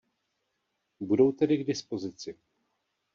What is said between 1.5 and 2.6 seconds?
k dispozici.